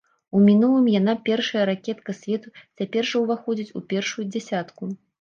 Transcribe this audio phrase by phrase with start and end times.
[0.37, 4.95] У мінулым яна першая ракетка свету, цяпер жа ўваходзіць у першую дзясятку.